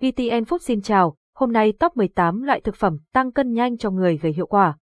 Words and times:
VTN 0.00 0.42
Food 0.44 0.58
xin 0.58 0.82
chào, 0.82 1.16
hôm 1.34 1.52
nay 1.52 1.72
top 1.72 1.96
18 1.96 2.42
loại 2.42 2.60
thực 2.60 2.76
phẩm 2.76 2.98
tăng 3.12 3.32
cân 3.32 3.52
nhanh 3.52 3.78
cho 3.78 3.90
người 3.90 4.16
gây 4.16 4.32
hiệu 4.32 4.46
quả. 4.46 4.76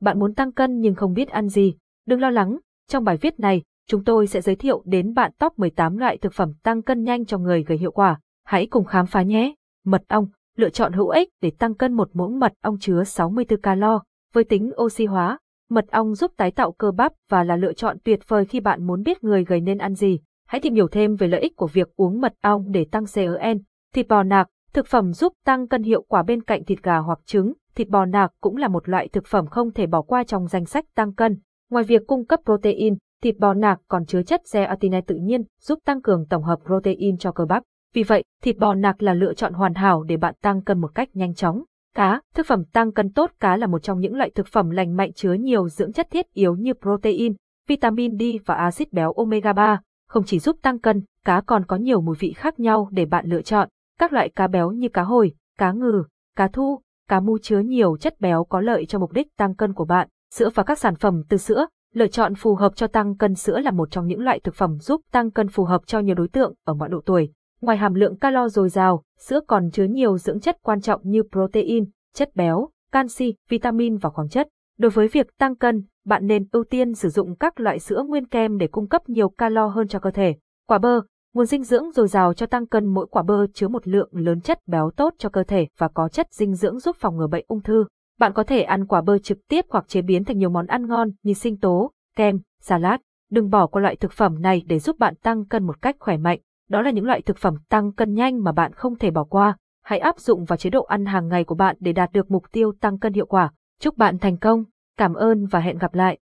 Bạn 0.00 0.18
muốn 0.18 0.34
tăng 0.34 0.52
cân 0.52 0.80
nhưng 0.80 0.94
không 0.94 1.12
biết 1.12 1.28
ăn 1.28 1.48
gì? 1.48 1.74
Đừng 2.06 2.20
lo 2.20 2.30
lắng, 2.30 2.58
trong 2.88 3.04
bài 3.04 3.16
viết 3.16 3.40
này, 3.40 3.62
chúng 3.88 4.04
tôi 4.04 4.26
sẽ 4.26 4.40
giới 4.40 4.56
thiệu 4.56 4.82
đến 4.84 5.14
bạn 5.14 5.32
top 5.38 5.58
18 5.58 5.96
loại 5.96 6.16
thực 6.16 6.32
phẩm 6.32 6.52
tăng 6.62 6.82
cân 6.82 7.04
nhanh 7.04 7.24
cho 7.24 7.38
người 7.38 7.62
gây 7.62 7.78
hiệu 7.78 7.90
quả. 7.90 8.20
Hãy 8.44 8.66
cùng 8.66 8.84
khám 8.84 9.06
phá 9.06 9.22
nhé! 9.22 9.54
Mật 9.84 10.02
ong, 10.08 10.28
lựa 10.56 10.70
chọn 10.70 10.92
hữu 10.92 11.08
ích 11.08 11.28
để 11.40 11.50
tăng 11.58 11.74
cân 11.74 11.92
một 11.92 12.10
muỗng 12.12 12.38
mật 12.38 12.52
ong 12.62 12.78
chứa 12.80 13.04
64 13.04 13.60
calo, 13.60 14.02
với 14.34 14.44
tính 14.44 14.70
oxy 14.82 15.06
hóa. 15.06 15.38
Mật 15.70 15.84
ong 15.90 16.14
giúp 16.14 16.32
tái 16.36 16.50
tạo 16.50 16.72
cơ 16.72 16.90
bắp 16.90 17.12
và 17.30 17.44
là 17.44 17.56
lựa 17.56 17.72
chọn 17.72 17.96
tuyệt 18.04 18.20
vời 18.28 18.44
khi 18.44 18.60
bạn 18.60 18.86
muốn 18.86 19.02
biết 19.02 19.24
người 19.24 19.44
gầy 19.44 19.60
nên 19.60 19.78
ăn 19.78 19.94
gì. 19.94 20.20
Hãy 20.46 20.60
tìm 20.60 20.74
hiểu 20.74 20.88
thêm 20.88 21.16
về 21.16 21.28
lợi 21.28 21.40
ích 21.40 21.56
của 21.56 21.66
việc 21.66 21.96
uống 21.96 22.20
mật 22.20 22.34
ong 22.42 22.72
để 22.72 22.86
tăng 22.90 23.04
CEN. 23.14 23.58
Thịt 23.94 24.08
bò 24.08 24.22
nạc, 24.22 24.48
thực 24.72 24.86
phẩm 24.86 25.12
giúp 25.12 25.32
tăng 25.44 25.68
cân 25.68 25.82
hiệu 25.82 26.02
quả 26.08 26.22
bên 26.22 26.42
cạnh 26.42 26.64
thịt 26.64 26.82
gà 26.82 26.98
hoặc 26.98 27.18
trứng. 27.24 27.52
Thịt 27.74 27.88
bò 27.88 28.04
nạc 28.04 28.30
cũng 28.40 28.56
là 28.56 28.68
một 28.68 28.88
loại 28.88 29.08
thực 29.08 29.26
phẩm 29.26 29.46
không 29.46 29.72
thể 29.72 29.86
bỏ 29.86 30.02
qua 30.02 30.24
trong 30.24 30.46
danh 30.46 30.64
sách 30.64 30.84
tăng 30.94 31.14
cân. 31.14 31.38
Ngoài 31.70 31.84
việc 31.84 32.02
cung 32.06 32.26
cấp 32.26 32.40
protein, 32.44 32.94
thịt 33.22 33.38
bò 33.38 33.54
nạc 33.54 33.78
còn 33.88 34.06
chứa 34.06 34.22
chất 34.22 34.40
zeaxanthin 34.52 35.02
tự 35.06 35.14
nhiên, 35.14 35.42
giúp 35.60 35.78
tăng 35.84 36.02
cường 36.02 36.26
tổng 36.26 36.42
hợp 36.42 36.58
protein 36.66 37.18
cho 37.18 37.32
cơ 37.32 37.44
bắp. 37.44 37.62
Vì 37.94 38.02
vậy, 38.02 38.24
thịt 38.42 38.58
bò 38.58 38.74
nạc 38.74 39.02
là 39.02 39.14
lựa 39.14 39.34
chọn 39.34 39.52
hoàn 39.52 39.74
hảo 39.74 40.02
để 40.02 40.16
bạn 40.16 40.34
tăng 40.42 40.62
cân 40.62 40.80
một 40.80 40.94
cách 40.94 41.08
nhanh 41.12 41.34
chóng. 41.34 41.62
Cá, 41.96 42.20
thực 42.34 42.46
phẩm 42.46 42.64
tăng 42.72 42.92
cân 42.92 43.12
tốt 43.12 43.30
cá 43.40 43.56
là 43.56 43.66
một 43.66 43.78
trong 43.78 44.00
những 44.00 44.14
loại 44.14 44.30
thực 44.34 44.46
phẩm 44.46 44.70
lành 44.70 44.96
mạnh 44.96 45.12
chứa 45.12 45.32
nhiều 45.32 45.68
dưỡng 45.68 45.92
chất 45.92 46.06
thiết 46.10 46.32
yếu 46.32 46.54
như 46.54 46.72
protein, 46.82 47.34
vitamin 47.68 48.18
D 48.18 48.22
và 48.46 48.54
axit 48.54 48.92
béo 48.92 49.12
omega 49.12 49.52
3. 49.52 49.80
Không 50.08 50.24
chỉ 50.24 50.38
giúp 50.38 50.56
tăng 50.62 50.78
cân, 50.78 51.02
cá 51.24 51.40
còn 51.40 51.66
có 51.66 51.76
nhiều 51.76 52.00
mùi 52.00 52.16
vị 52.18 52.32
khác 52.32 52.60
nhau 52.60 52.88
để 52.92 53.06
bạn 53.06 53.26
lựa 53.26 53.42
chọn. 53.42 53.68
Các 53.98 54.12
loại 54.12 54.28
cá 54.28 54.46
béo 54.46 54.70
như 54.70 54.88
cá 54.88 55.02
hồi, 55.02 55.34
cá 55.58 55.72
ngừ, 55.72 56.04
cá 56.36 56.48
thu, 56.48 56.80
cá 57.08 57.20
mu 57.20 57.38
chứa 57.38 57.58
nhiều 57.58 57.96
chất 57.96 58.20
béo 58.20 58.44
có 58.44 58.60
lợi 58.60 58.86
cho 58.86 58.98
mục 58.98 59.12
đích 59.12 59.36
tăng 59.36 59.54
cân 59.54 59.72
của 59.72 59.84
bạn. 59.84 60.08
Sữa 60.34 60.50
và 60.54 60.62
các 60.62 60.78
sản 60.78 60.96
phẩm 60.96 61.22
từ 61.28 61.36
sữa, 61.36 61.66
lựa 61.92 62.06
chọn 62.06 62.34
phù 62.34 62.54
hợp 62.54 62.76
cho 62.76 62.86
tăng 62.86 63.16
cân 63.16 63.34
sữa 63.34 63.58
là 63.58 63.70
một 63.70 63.90
trong 63.90 64.06
những 64.06 64.20
loại 64.20 64.40
thực 64.40 64.54
phẩm 64.54 64.78
giúp 64.78 65.00
tăng 65.12 65.30
cân 65.30 65.48
phù 65.48 65.64
hợp 65.64 65.82
cho 65.86 65.98
nhiều 65.98 66.14
đối 66.14 66.28
tượng 66.28 66.54
ở 66.64 66.74
mọi 66.74 66.88
độ 66.88 67.00
tuổi. 67.06 67.32
Ngoài 67.60 67.76
hàm 67.76 67.94
lượng 67.94 68.18
calo 68.18 68.48
dồi 68.48 68.68
dào, 68.68 69.02
sữa 69.18 69.40
còn 69.46 69.70
chứa 69.70 69.84
nhiều 69.84 70.18
dưỡng 70.18 70.40
chất 70.40 70.56
quan 70.62 70.80
trọng 70.80 71.00
như 71.04 71.22
protein, 71.32 71.84
chất 72.14 72.36
béo, 72.36 72.68
canxi, 72.92 73.34
vitamin 73.48 73.96
và 73.96 74.10
khoáng 74.10 74.28
chất. 74.28 74.48
Đối 74.78 74.90
với 74.90 75.08
việc 75.08 75.38
tăng 75.38 75.56
cân, 75.56 75.84
bạn 76.04 76.26
nên 76.26 76.46
ưu 76.52 76.64
tiên 76.64 76.94
sử 76.94 77.08
dụng 77.08 77.36
các 77.36 77.60
loại 77.60 77.78
sữa 77.78 78.04
nguyên 78.06 78.26
kem 78.26 78.58
để 78.58 78.66
cung 78.66 78.88
cấp 78.88 79.08
nhiều 79.08 79.28
calo 79.28 79.66
hơn 79.66 79.88
cho 79.88 79.98
cơ 79.98 80.10
thể. 80.10 80.34
Quả 80.68 80.78
bơ, 80.78 81.00
nguồn 81.34 81.46
dinh 81.46 81.62
dưỡng 81.62 81.92
dồi 81.92 82.08
dào 82.08 82.34
cho 82.34 82.46
tăng 82.46 82.66
cân 82.66 82.86
mỗi 82.86 83.06
quả 83.10 83.22
bơ 83.22 83.46
chứa 83.54 83.68
một 83.68 83.88
lượng 83.88 84.08
lớn 84.12 84.40
chất 84.40 84.58
béo 84.66 84.90
tốt 84.90 85.14
cho 85.18 85.28
cơ 85.28 85.42
thể 85.42 85.66
và 85.78 85.88
có 85.88 86.08
chất 86.08 86.32
dinh 86.32 86.54
dưỡng 86.54 86.78
giúp 86.78 86.96
phòng 86.98 87.16
ngừa 87.16 87.26
bệnh 87.26 87.44
ung 87.48 87.60
thư. 87.60 87.86
Bạn 88.18 88.32
có 88.32 88.44
thể 88.44 88.62
ăn 88.62 88.86
quả 88.86 89.00
bơ 89.00 89.18
trực 89.18 89.38
tiếp 89.48 89.64
hoặc 89.68 89.88
chế 89.88 90.02
biến 90.02 90.24
thành 90.24 90.38
nhiều 90.38 90.50
món 90.50 90.66
ăn 90.66 90.86
ngon 90.86 91.10
như 91.22 91.32
sinh 91.32 91.56
tố, 91.56 91.90
kem, 92.16 92.40
salad. 92.60 93.00
Đừng 93.30 93.50
bỏ 93.50 93.66
qua 93.66 93.82
loại 93.82 93.96
thực 93.96 94.12
phẩm 94.12 94.42
này 94.42 94.62
để 94.66 94.78
giúp 94.78 94.98
bạn 94.98 95.14
tăng 95.14 95.44
cân 95.44 95.66
một 95.66 95.82
cách 95.82 95.96
khỏe 95.98 96.16
mạnh. 96.16 96.38
Đó 96.68 96.82
là 96.82 96.90
những 96.90 97.06
loại 97.06 97.22
thực 97.22 97.38
phẩm 97.38 97.54
tăng 97.68 97.92
cân 97.92 98.14
nhanh 98.14 98.44
mà 98.44 98.52
bạn 98.52 98.72
không 98.72 98.98
thể 98.98 99.10
bỏ 99.10 99.24
qua. 99.24 99.56
Hãy 99.84 99.98
áp 99.98 100.18
dụng 100.18 100.44
vào 100.44 100.56
chế 100.56 100.70
độ 100.70 100.82
ăn 100.82 101.06
hàng 101.06 101.28
ngày 101.28 101.44
của 101.44 101.54
bạn 101.54 101.76
để 101.80 101.92
đạt 101.92 102.12
được 102.12 102.30
mục 102.30 102.52
tiêu 102.52 102.72
tăng 102.80 102.98
cân 102.98 103.12
hiệu 103.12 103.26
quả. 103.26 103.50
Chúc 103.80 103.96
bạn 103.96 104.18
thành 104.18 104.36
công. 104.36 104.64
Cảm 104.98 105.14
ơn 105.14 105.46
và 105.46 105.60
hẹn 105.60 105.78
gặp 105.78 105.94
lại. 105.94 106.18